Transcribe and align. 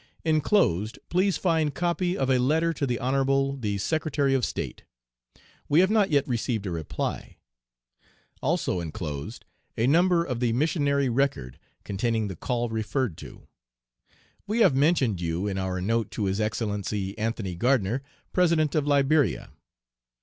Inclosed 0.25 0.97
please 1.09 1.37
find 1.37 1.75
copy 1.75 2.17
of 2.17 2.27
a 2.27 2.39
letter 2.39 2.73
to 2.73 2.87
the 2.87 2.97
Honorable 2.97 3.55
the 3.55 3.77
Secretary 3.77 4.33
of 4.33 4.43
State. 4.43 4.83
We 5.69 5.79
have 5.81 5.91
not 5.91 6.09
yet 6.09 6.27
received 6.27 6.65
a 6.65 6.71
reply. 6.71 7.37
Also, 8.41 8.79
inclosed, 8.79 9.45
a 9.77 9.85
number 9.85 10.23
of 10.23 10.39
the 10.39 10.53
Missionary 10.53 11.07
Record 11.07 11.59
containing 11.83 12.29
the 12.29 12.35
call 12.35 12.67
referred 12.69 13.15
to. 13.19 13.45
We 14.47 14.61
have 14.61 14.73
mentioned 14.75 15.21
you 15.21 15.45
in 15.45 15.59
our 15.59 15.79
note 15.79 16.09
to 16.13 16.25
His 16.25 16.41
Excellency 16.41 17.15
Anthony 17.19 17.53
Gardner, 17.53 18.01
President 18.33 18.73
of 18.73 18.87
Liberia. 18.87 19.51